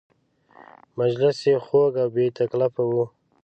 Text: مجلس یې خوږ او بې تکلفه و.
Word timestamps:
مجلس 0.99 1.37
یې 1.49 1.55
خوږ 1.65 1.93
او 2.03 2.07
بې 2.15 2.25
تکلفه 2.37 2.83
و. 2.89 2.93